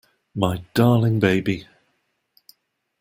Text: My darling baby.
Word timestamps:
My 0.33 0.65
darling 0.73 1.19
baby. 1.19 1.67